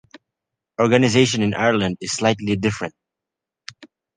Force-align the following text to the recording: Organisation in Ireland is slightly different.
Organisation 0.79 1.43
in 1.43 1.53
Ireland 1.53 1.97
is 2.01 2.11
slightly 2.13 2.55
different. 2.55 2.95